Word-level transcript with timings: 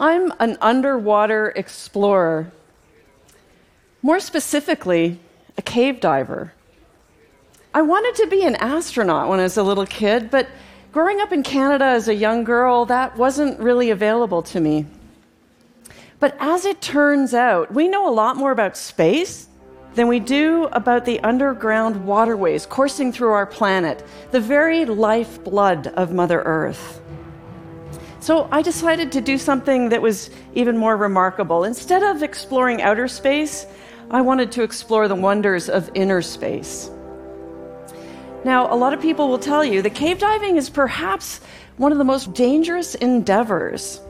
I'm 0.00 0.32
an 0.38 0.56
underwater 0.60 1.48
explorer. 1.56 2.52
More 4.00 4.20
specifically, 4.20 5.18
a 5.56 5.62
cave 5.62 5.98
diver. 5.98 6.52
I 7.74 7.82
wanted 7.82 8.14
to 8.22 8.28
be 8.28 8.44
an 8.44 8.54
astronaut 8.56 9.28
when 9.28 9.40
I 9.40 9.42
was 9.42 9.56
a 9.56 9.62
little 9.64 9.86
kid, 9.86 10.30
but 10.30 10.48
growing 10.92 11.20
up 11.20 11.32
in 11.32 11.42
Canada 11.42 11.84
as 11.84 12.06
a 12.06 12.14
young 12.14 12.44
girl, 12.44 12.84
that 12.86 13.16
wasn't 13.16 13.58
really 13.58 13.90
available 13.90 14.42
to 14.42 14.60
me. 14.60 14.86
But 16.20 16.36
as 16.38 16.64
it 16.64 16.80
turns 16.80 17.34
out, 17.34 17.74
we 17.74 17.88
know 17.88 18.08
a 18.08 18.14
lot 18.14 18.36
more 18.36 18.52
about 18.52 18.76
space 18.76 19.48
than 19.94 20.06
we 20.06 20.20
do 20.20 20.64
about 20.66 21.04
the 21.04 21.18
underground 21.20 22.06
waterways 22.06 22.66
coursing 22.66 23.12
through 23.12 23.32
our 23.32 23.46
planet, 23.46 24.04
the 24.30 24.40
very 24.40 24.84
lifeblood 24.84 25.88
of 25.88 26.12
Mother 26.12 26.40
Earth. 26.42 27.00
So 28.20 28.48
I 28.50 28.62
decided 28.62 29.12
to 29.12 29.20
do 29.20 29.38
something 29.38 29.90
that 29.90 30.02
was 30.02 30.30
even 30.54 30.76
more 30.76 30.96
remarkable. 30.96 31.64
Instead 31.64 32.02
of 32.02 32.22
exploring 32.22 32.82
outer 32.82 33.08
space, 33.08 33.66
I 34.10 34.22
wanted 34.22 34.52
to 34.52 34.62
explore 34.62 35.06
the 35.06 35.14
wonders 35.14 35.68
of 35.68 35.90
inner 35.94 36.22
space. 36.22 36.90
Now, 38.44 38.72
a 38.72 38.76
lot 38.76 38.92
of 38.92 39.00
people 39.00 39.28
will 39.28 39.38
tell 39.38 39.64
you 39.64 39.82
that 39.82 39.94
cave 39.94 40.18
diving 40.18 40.56
is 40.56 40.70
perhaps 40.70 41.40
one 41.76 41.92
of 41.92 41.98
the 41.98 42.04
most 42.04 42.34
dangerous 42.34 42.94
endeavors. 42.94 44.00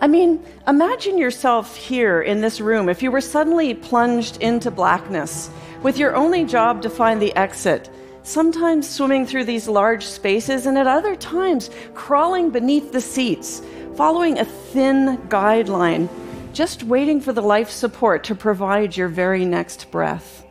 I 0.00 0.08
mean, 0.08 0.44
imagine 0.66 1.18
yourself 1.18 1.76
here 1.76 2.22
in 2.22 2.40
this 2.40 2.60
room 2.60 2.88
if 2.88 3.02
you 3.02 3.10
were 3.10 3.20
suddenly 3.20 3.74
plunged 3.74 4.40
into 4.42 4.70
blackness 4.70 5.50
with 5.82 5.98
your 5.98 6.16
only 6.16 6.44
job 6.44 6.82
to 6.82 6.90
find 6.90 7.20
the 7.20 7.34
exit, 7.36 7.88
sometimes 8.22 8.88
swimming 8.88 9.26
through 9.26 9.44
these 9.44 9.68
large 9.68 10.04
spaces 10.04 10.66
and 10.66 10.78
at 10.78 10.86
other 10.86 11.16
times 11.16 11.70
crawling 11.94 12.50
beneath 12.50 12.92
the 12.92 13.00
seats, 13.00 13.62
following 13.96 14.38
a 14.38 14.44
thin 14.44 15.18
guideline 15.28 16.08
just 16.52 16.82
waiting 16.82 17.20
for 17.20 17.32
the 17.32 17.42
life 17.42 17.70
support 17.70 18.24
to 18.24 18.34
provide 18.34 18.96
your 18.96 19.08
very 19.08 19.44
next 19.44 19.90
breath. 19.90 20.44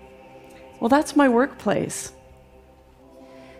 Well, 0.79 0.89
that's 0.89 1.15
my 1.15 1.29
workplace. 1.29 2.11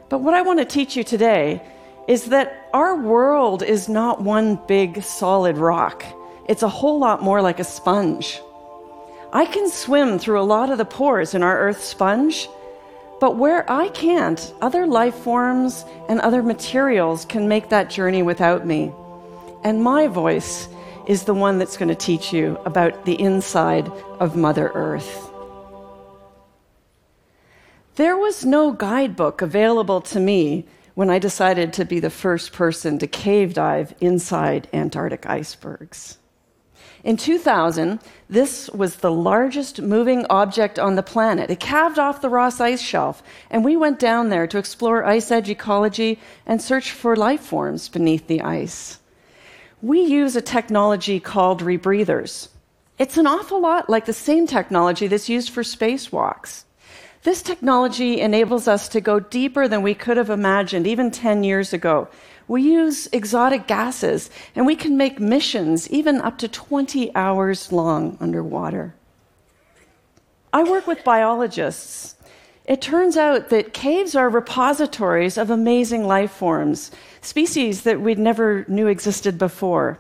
But 0.10 0.20
what 0.20 0.34
I 0.34 0.42
want 0.42 0.60
to 0.60 0.66
teach 0.66 0.98
you 0.98 1.04
today 1.04 1.62
is 2.08 2.26
that 2.26 2.70
our 2.74 2.96
world 2.96 3.62
is 3.64 3.88
not 3.88 4.22
one 4.22 4.60
big 4.68 5.04
solid 5.04 5.58
rock, 5.58 6.04
it's 6.50 6.64
a 6.64 6.68
whole 6.68 7.00
lot 7.00 7.22
more 7.22 7.42
like 7.42 7.60
a 7.60 7.64
sponge. 7.64 8.42
I 9.32 9.46
can 9.46 9.70
swim 9.70 10.20
through 10.20 10.42
a 10.42 10.44
lot 10.44 10.70
of 10.70 10.78
the 10.78 10.84
pores 10.84 11.34
in 11.34 11.44
our 11.44 11.58
Earth 11.58 11.82
sponge, 11.84 12.50
but 13.22 13.38
where 13.38 13.70
I 13.72 13.90
can't, 13.90 14.52
other 14.64 14.88
life 14.88 15.14
forms 15.14 15.86
and 16.10 16.20
other 16.20 16.42
materials 16.42 17.24
can 17.24 17.48
make 17.48 17.70
that 17.70 17.88
journey 17.88 18.24
without 18.24 18.66
me. 18.66 18.92
And 19.64 19.84
my 19.84 20.08
voice 20.08 20.68
is 21.06 21.26
the 21.26 21.36
one 21.36 21.60
that's 21.60 21.78
going 21.78 21.90
to 21.90 21.96
teach 21.96 22.34
you 22.34 22.58
about 22.66 23.06
the 23.06 23.22
inside 23.22 23.88
of 24.20 24.36
Mother 24.36 24.72
Earth. 24.74 25.30
There 27.94 28.18
was 28.18 28.44
no 28.44 28.72
guidebook 28.72 29.44
available 29.44 30.02
to 30.02 30.20
me 30.20 30.66
when 30.96 31.12
I 31.12 31.20
decided 31.20 31.74
to 31.74 31.86
be 31.86 32.00
the 32.00 32.10
first 32.10 32.54
person 32.54 32.98
to 32.98 33.06
cave 33.06 33.54
dive 33.54 33.94
inside 34.02 34.68
Antarctic 34.74 35.28
icebergs. 35.28 36.18
In 37.04 37.18
2000, 37.18 38.00
this 38.30 38.70
was 38.70 38.98
the 38.98 39.12
largest 39.12 39.82
moving 39.82 40.26
object 40.30 40.78
on 40.78 40.96
the 40.96 41.04
planet. 41.04 41.50
It 41.50 41.60
calved 41.60 42.00
off 42.00 42.22
the 42.22 42.30
Ross 42.30 42.60
Ice 42.60 42.82
Shelf, 42.82 43.24
and 43.50 43.66
we 43.66 43.76
went 43.76 44.00
down 44.00 44.30
there 44.30 44.48
to 44.48 44.58
explore 44.58 45.04
ice 45.04 45.32
edge 45.32 45.50
ecology 45.50 46.20
and 46.46 46.62
search 46.62 46.92
for 46.92 47.16
life 47.16 47.42
forms 47.42 47.90
beneath 47.90 48.28
the 48.28 48.42
ice 48.42 49.00
we 49.82 50.02
use 50.02 50.36
a 50.36 50.42
technology 50.42 51.20
called 51.20 51.62
rebreathers. 51.62 52.50
It's 53.00 53.18
an 53.18 53.26
awful 53.26 53.60
lot 53.60 53.90
like 53.90 54.06
the 54.06 54.14
same 54.14 54.46
technology 54.46 55.08
that's 55.08 55.30
used 55.30 55.50
for 55.50 55.64
spacewalks. 55.64 56.66
This 57.24 57.42
technology 57.42 58.22
enables 58.22 58.68
us 58.68 58.90
to 58.90 59.02
go 59.02 59.20
deeper 59.20 59.68
than 59.68 59.82
we 59.82 59.94
could 59.94 60.18
have 60.18 60.30
imagined 60.30 60.88
even 60.88 61.10
10 61.10 61.44
years 61.44 61.74
ago. 61.74 62.08
We 62.52 62.64
use 62.64 63.08
exotic 63.14 63.66
gases, 63.66 64.30
and 64.58 64.66
we 64.66 64.76
can 64.76 64.98
make 64.98 65.22
missions 65.22 65.90
even 65.90 66.20
up 66.20 66.38
to 66.40 66.50
20 66.50 67.16
hours 67.16 67.72
long 67.72 68.18
underwater. 68.20 68.94
I 70.52 70.64
work 70.64 70.86
with 70.86 71.02
biologists 71.06 72.16
it 72.66 72.82
turns 72.82 73.18
out 73.18 73.50
that 73.50 73.74
caves 73.74 74.16
are 74.16 74.30
repositories 74.30 75.38
of 75.38 75.50
amazing 75.50 76.06
life 76.06 76.32
forms, 76.32 76.92
species 77.22 77.82
that 77.84 78.02
we'd 78.02 78.20
never 78.20 78.66
knew 78.68 78.88
existed 78.88 79.38
before. 79.38 79.98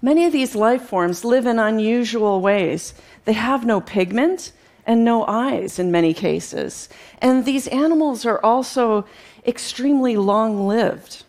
Many 0.00 0.24
of 0.24 0.32
these 0.32 0.54
life 0.54 0.82
forms 0.82 1.24
live 1.24 1.46
in 1.46 1.58
unusual 1.58 2.40
ways. 2.40 2.94
They 3.26 3.34
have 3.34 3.66
no 3.66 3.80
pigment 3.80 4.52
and 4.86 5.04
no 5.04 5.24
eyes 5.26 5.78
in 5.78 5.90
many 5.90 6.14
cases. 6.14 6.88
And 7.20 7.44
these 7.44 7.68
animals 7.68 8.24
are 8.24 8.42
also 8.44 9.06
extremely 9.46 10.16
long 10.16 10.66
lived. 10.66 11.24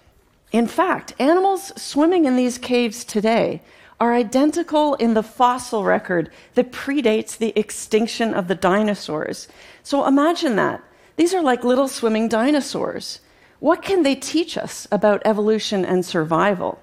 In 0.53 0.67
fact, 0.67 1.13
animals 1.17 1.73
swimming 1.75 2.25
in 2.25 2.35
these 2.35 2.59
caves 2.59 3.03
today 3.03 3.63
are 3.99 4.13
identical 4.13 4.93
in 4.95 5.15
the 5.15 5.23
fossil 5.23 5.83
record 5.83 6.29
that 6.53 6.71
predates 6.71 7.35
the 7.35 7.57
extinction 7.59 8.35
of 8.35 8.47
the 8.47 8.55
dinosaurs. 8.55 9.47
So 9.81 10.05
imagine 10.05 10.55
that. 10.57 10.83
These 11.15 11.33
are 11.33 11.41
like 11.41 11.63
little 11.63 11.87
swimming 11.87 12.27
dinosaurs. 12.27 13.19
What 13.59 13.81
can 13.81 14.03
they 14.03 14.13
teach 14.13 14.55
us 14.55 14.87
about 14.91 15.23
evolution 15.25 15.85
and 15.85 16.05
survival? 16.05 16.79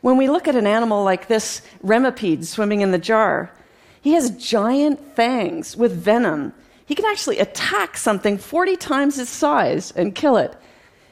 When 0.00 0.16
we 0.16 0.28
look 0.28 0.46
at 0.46 0.54
an 0.54 0.68
animal 0.68 1.02
like 1.02 1.26
this 1.26 1.62
remipede 1.82 2.44
swimming 2.44 2.80
in 2.80 2.92
the 2.92 2.98
jar, 2.98 3.50
he 4.00 4.12
has 4.12 4.30
giant 4.30 5.16
fangs 5.16 5.76
with 5.76 5.92
venom. 5.92 6.52
He 6.84 6.94
can 6.94 7.06
actually 7.06 7.38
attack 7.38 7.96
something 7.96 8.38
40 8.38 8.76
times 8.76 9.16
his 9.16 9.28
size 9.28 9.90
and 9.92 10.14
kill 10.14 10.36
it. 10.36 10.54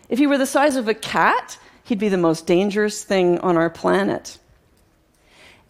If 0.09 0.19
he 0.19 0.27
were 0.27 0.39
the 0.39 0.47
size 0.47 0.77
of 0.77 0.89
a 0.89 0.95
cat, 0.95 1.59
he'd 1.85 1.99
be 1.99 2.09
the 2.09 2.17
most 2.17 2.47
dangerous 2.47 3.05
thing 3.05 3.39
on 3.41 3.57
our 3.57 3.71
planet. 3.71 4.39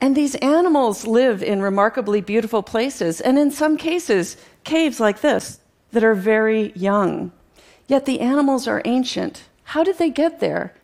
And 0.01 0.17
these 0.17 0.35
animals 0.37 1.07
live 1.07 1.43
in 1.43 1.63
remarkably 1.63 2.21
beautiful 2.21 2.63
places, 2.63 3.21
and 3.21 3.39
in 3.39 3.51
some 3.51 3.77
cases, 3.77 4.37
caves 4.65 5.01
like 5.01 5.21
this 5.21 5.61
that 5.93 6.05
are 6.05 6.15
very 6.15 6.73
young. 6.75 7.33
Yet 7.87 8.05
the 8.05 8.21
animals 8.21 8.67
are 8.67 8.83
ancient. 8.85 9.45
How 9.65 9.85
did 9.85 9.99
they 9.99 10.11
get 10.11 10.41
there? 10.41 10.75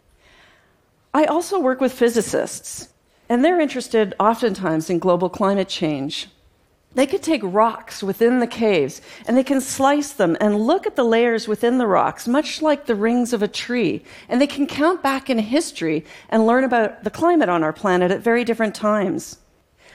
I 1.12 1.25
also 1.25 1.59
work 1.59 1.81
with 1.81 1.93
physicists, 1.93 2.89
and 3.28 3.44
they're 3.44 3.60
interested 3.60 4.15
oftentimes 4.21 4.89
in 4.89 5.00
global 5.00 5.28
climate 5.28 5.69
change. 5.69 6.28
They 6.93 7.06
could 7.06 7.23
take 7.23 7.41
rocks 7.45 8.03
within 8.03 8.41
the 8.41 8.49
caves 8.49 9.01
and 9.27 9.37
they 9.37 9.45
can 9.45 9.61
slice 9.61 10.12
them 10.12 10.37
and 10.41 10.67
look 10.67 10.87
at 10.87 10.97
the 10.97 11.05
layers 11.05 11.47
within 11.47 11.78
the 11.78 11.87
rocks, 11.87 12.27
much 12.27 12.62
like 12.62 12.87
the 12.87 12.97
rings 12.97 13.33
of 13.33 13.43
a 13.43 13.49
tree. 13.49 14.03
And 14.28 14.41
they 14.41 14.49
can 14.49 14.67
count 14.67 15.03
back 15.03 15.31
in 15.31 15.39
history 15.39 16.05
and 16.31 16.47
learn 16.47 16.65
about 16.65 17.05
the 17.05 17.11
climate 17.11 17.49
on 17.49 17.62
our 17.62 17.73
planet 17.73 18.11
at 18.11 18.21
very 18.21 18.45
different 18.45 18.75
times. 18.75 19.39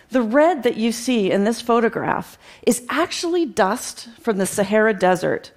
The 0.09 0.21
red 0.21 0.63
that 0.63 0.77
you 0.77 0.93
see 0.93 1.31
in 1.31 1.43
this 1.43 1.59
photograph 1.59 2.37
is 2.65 2.85
actually 2.89 3.45
dust 3.45 4.07
from 4.21 4.37
the 4.37 4.45
Sahara 4.45 4.93
Desert. 4.93 5.51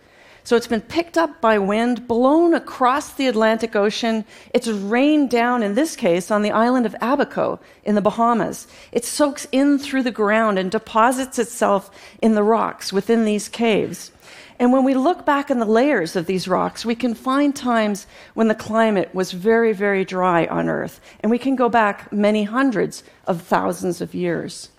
So 0.48 0.56
it's 0.56 0.66
been 0.66 0.80
picked 0.80 1.18
up 1.18 1.42
by 1.42 1.58
wind, 1.58 2.08
blown 2.08 2.54
across 2.54 3.12
the 3.12 3.26
Atlantic 3.26 3.76
Ocean. 3.76 4.24
It's 4.54 4.66
rained 4.66 5.28
down, 5.28 5.62
in 5.62 5.74
this 5.74 5.94
case, 5.94 6.30
on 6.30 6.40
the 6.40 6.52
island 6.52 6.86
of 6.86 6.96
Abaco 7.02 7.60
in 7.84 7.96
the 7.96 8.00
Bahamas. 8.00 8.66
It 8.90 9.04
soaks 9.04 9.46
in 9.52 9.78
through 9.78 10.04
the 10.04 10.10
ground 10.10 10.58
and 10.58 10.70
deposits 10.70 11.38
itself 11.38 11.90
in 12.22 12.34
the 12.34 12.42
rocks 12.42 12.94
within 12.94 13.26
these 13.26 13.46
caves. 13.46 14.10
And 14.58 14.72
when 14.72 14.84
we 14.84 14.94
look 14.94 15.26
back 15.26 15.50
in 15.50 15.58
the 15.58 15.66
layers 15.66 16.16
of 16.16 16.24
these 16.24 16.48
rocks, 16.48 16.82
we 16.82 16.94
can 16.94 17.12
find 17.12 17.54
times 17.54 18.06
when 18.32 18.48
the 18.48 18.54
climate 18.54 19.14
was 19.14 19.32
very, 19.32 19.74
very 19.74 20.06
dry 20.06 20.46
on 20.46 20.70
Earth. 20.70 20.98
And 21.20 21.30
we 21.30 21.38
can 21.38 21.56
go 21.56 21.68
back 21.68 22.10
many 22.10 22.44
hundreds 22.44 23.04
of 23.26 23.42
thousands 23.42 24.00
of 24.00 24.14
years. 24.14 24.70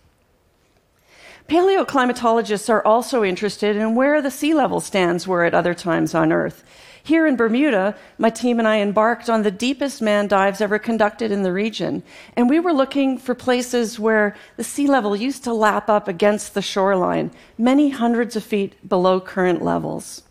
Paleoclimatologists 1.50 2.70
are 2.70 2.86
also 2.86 3.24
interested 3.24 3.76
in 3.76 3.96
where 3.96 4.22
the 4.22 4.30
sea 4.30 4.54
level 4.54 4.80
stands 4.80 5.28
were 5.28 5.44
at 5.44 5.56
other 5.56 5.74
times 5.74 6.14
on 6.14 6.32
Earth. 6.32 6.64
Here 7.02 7.26
in 7.26 7.36
Bermuda, 7.36 7.96
my 8.20 8.30
team 8.30 8.60
and 8.60 8.68
I 8.68 8.78
embarked 8.82 9.32
on 9.32 9.42
the 9.42 9.50
deepest 9.50 10.00
manned 10.00 10.30
dives 10.30 10.62
ever 10.62 10.78
conducted 10.78 11.32
in 11.32 11.42
the 11.42 11.52
region. 11.52 12.04
And 12.36 12.52
we 12.52 12.60
were 12.60 12.72
looking 12.72 13.18
for 13.18 13.34
places 13.34 14.00
where 14.00 14.36
the 14.58 14.64
sea 14.64 14.86
level 14.86 15.16
used 15.16 15.44
to 15.46 15.54
lap 15.54 15.90
up 15.90 16.08
against 16.08 16.54
the 16.54 16.62
shoreline, 16.62 17.32
many 17.58 17.90
hundreds 17.90 18.36
of 18.36 18.44
feet 18.44 18.88
below 18.88 19.20
current 19.20 19.64
levels. 19.64 20.22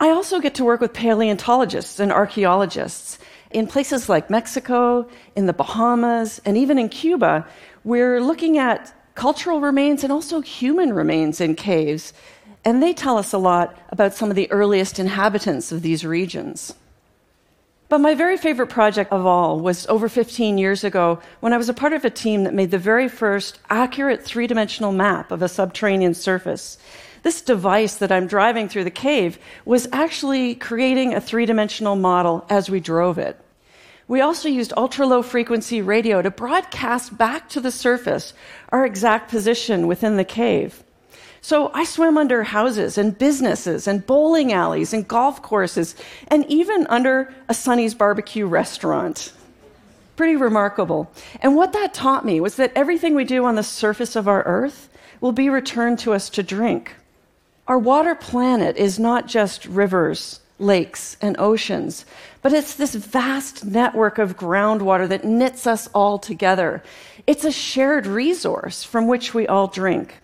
I 0.00 0.08
also 0.08 0.40
get 0.40 0.54
to 0.54 0.64
work 0.64 0.80
with 0.80 0.94
paleontologists 0.94 2.00
and 2.00 2.10
archaeologists. 2.10 3.18
In 3.50 3.66
places 3.66 4.08
like 4.08 4.30
Mexico, 4.30 5.06
in 5.36 5.44
the 5.44 5.52
Bahamas, 5.52 6.40
and 6.46 6.56
even 6.56 6.78
in 6.78 6.88
Cuba, 6.88 7.46
we're 7.84 8.18
looking 8.22 8.56
at 8.56 8.94
cultural 9.18 9.60
remains 9.60 10.04
and 10.04 10.12
also 10.12 10.40
human 10.40 10.92
remains 10.92 11.40
in 11.40 11.56
caves. 11.56 12.12
And 12.64 12.80
they 12.80 12.92
tell 12.92 13.18
us 13.18 13.32
a 13.32 13.38
lot 13.38 13.76
about 13.90 14.14
some 14.14 14.30
of 14.30 14.36
the 14.36 14.50
earliest 14.52 15.00
inhabitants 15.00 15.72
of 15.72 15.82
these 15.82 16.04
regions. 16.04 16.72
But 17.88 17.98
my 17.98 18.14
very 18.14 18.36
favorite 18.36 18.68
project 18.68 19.10
of 19.12 19.26
all 19.26 19.58
was 19.58 19.88
over 19.88 20.08
15 20.08 20.56
years 20.56 20.84
ago 20.84 21.18
when 21.40 21.52
I 21.52 21.56
was 21.56 21.68
a 21.68 21.74
part 21.74 21.94
of 21.94 22.04
a 22.04 22.10
team 22.10 22.44
that 22.44 22.54
made 22.54 22.70
the 22.70 22.78
very 22.78 23.08
first 23.08 23.58
accurate 23.68 24.22
three 24.22 24.46
dimensional 24.46 24.92
map 24.92 25.32
of 25.32 25.42
a 25.42 25.48
subterranean 25.48 26.14
surface. 26.14 26.78
This 27.24 27.42
device 27.42 27.96
that 27.96 28.12
I'm 28.12 28.28
driving 28.28 28.68
through 28.68 28.84
the 28.84 28.90
cave 29.08 29.38
was 29.64 29.88
actually 29.90 30.54
creating 30.54 31.14
a 31.14 31.20
three 31.20 31.44
dimensional 31.44 31.96
model 31.96 32.46
as 32.48 32.70
we 32.70 32.78
drove 32.78 33.18
it. 33.18 33.36
We 34.08 34.22
also 34.22 34.48
used 34.48 34.72
ultra 34.74 35.06
low 35.06 35.22
frequency 35.22 35.82
radio 35.82 36.22
to 36.22 36.30
broadcast 36.30 37.16
back 37.16 37.50
to 37.50 37.60
the 37.60 37.70
surface 37.70 38.32
our 38.70 38.86
exact 38.86 39.30
position 39.30 39.86
within 39.86 40.16
the 40.16 40.24
cave. 40.24 40.82
So 41.42 41.70
I 41.72 41.84
swim 41.84 42.18
under 42.18 42.42
houses 42.42 42.98
and 42.98 43.16
businesses 43.16 43.86
and 43.86 44.04
bowling 44.04 44.52
alleys 44.52 44.92
and 44.92 45.06
golf 45.06 45.42
courses 45.42 45.94
and 46.28 46.44
even 46.46 46.86
under 46.88 47.32
a 47.48 47.54
Sonny's 47.54 47.94
barbecue 47.94 48.46
restaurant. 48.46 49.32
Pretty 50.16 50.36
remarkable. 50.36 51.12
And 51.40 51.54
what 51.54 51.74
that 51.74 51.94
taught 51.94 52.24
me 52.24 52.40
was 52.40 52.56
that 52.56 52.72
everything 52.74 53.14
we 53.14 53.24
do 53.24 53.44
on 53.44 53.54
the 53.54 53.62
surface 53.62 54.16
of 54.16 54.26
our 54.26 54.42
earth 54.44 54.88
will 55.20 55.32
be 55.32 55.48
returned 55.48 55.98
to 56.00 56.12
us 56.12 56.30
to 56.30 56.42
drink. 56.42 56.94
Our 57.68 57.78
water 57.78 58.14
planet 58.14 58.76
is 58.76 58.98
not 58.98 59.26
just 59.26 59.66
rivers, 59.66 60.40
lakes, 60.58 61.16
and 61.20 61.36
oceans, 61.38 62.04
but 62.42 62.52
it's 62.52 62.74
this 62.74 62.94
vast 62.94 63.64
network 63.64 64.18
of 64.18 64.36
groundwater 64.36 65.08
that 65.08 65.24
knits 65.24 65.66
us 65.66 65.88
all 65.94 66.18
together. 66.18 66.82
It's 67.26 67.44
a 67.44 67.52
shared 67.52 68.06
resource 68.06 68.82
from 68.82 69.06
which 69.06 69.34
we 69.34 69.46
all 69.46 69.68
drink. 69.68 70.16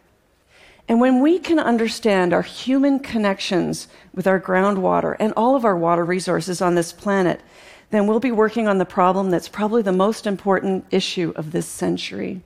And 0.89 1.01
when 1.01 1.21
we 1.21 1.39
can 1.39 1.59
understand 1.59 2.33
our 2.33 2.43
human 2.43 2.99
connections 2.99 3.89
with 4.15 4.27
our 4.27 4.41
groundwater 4.41 5.17
and 5.19 5.33
all 5.37 5.57
of 5.57 5.65
our 5.65 5.77
water 5.77 6.05
resources 6.05 6.61
on 6.61 6.75
this 6.75 6.93
planet, 6.93 7.41
then 7.91 8.07
we'll 8.07 8.21
be 8.21 8.33
working 8.33 8.69
on 8.69 8.79
the 8.79 8.85
problem 8.85 9.31
that's 9.31 9.49
probably 9.49 9.83
the 9.83 9.93
most 9.93 10.27
important 10.27 10.85
issue 10.91 11.33
of 11.37 11.53
this 11.53 11.67
century. 11.67 12.43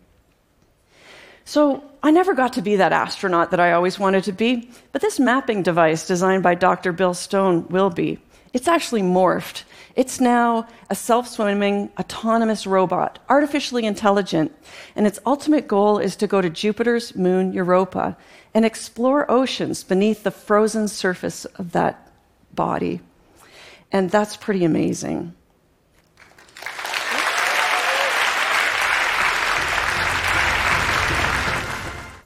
So, 1.45 1.83
I 2.03 2.11
never 2.11 2.35
got 2.35 2.53
to 2.55 2.63
be 2.63 2.77
that 2.77 2.93
astronaut 2.93 3.51
that 3.51 3.61
I 3.61 3.73
always 3.73 3.99
wanted 3.99 4.25
to 4.25 4.33
be, 4.33 4.71
but 4.93 5.03
this 5.03 5.19
mapping 5.19 5.63
device 5.63 6.07
designed 6.07 6.43
by 6.43 6.55
Dr. 6.55 6.93
Bill 6.93 7.15
Stone 7.15 7.69
will 7.69 7.91
be. 7.91 8.19
It's 8.53 8.69
actually 8.69 9.03
morphed. 9.03 9.65
It's 9.95 10.21
now 10.21 10.67
a 10.89 10.95
self 10.95 11.29
swimming, 11.29 11.91
autonomous 11.99 12.67
robot, 12.67 13.19
artificially 13.29 13.85
intelligent, 13.85 14.55
and 14.95 15.07
its 15.07 15.19
ultimate 15.27 15.67
goal 15.67 15.99
is 15.99 16.17
to 16.17 16.27
go 16.27 16.41
to 16.41 16.49
Jupiter's 16.49 17.15
moon 17.17 17.53
Europa 17.53 18.17
and 18.55 18.65
explore 18.65 19.31
oceans 19.31 19.83
beneath 19.83 20.23
the 20.23 20.31
frozen 20.31 20.89
surface 20.89 21.45
of 21.45 21.73
that 21.73 22.11
body. 22.55 23.01
And 23.91 24.11
that's 24.11 24.37
pretty 24.37 24.65
amazing. 24.65 25.35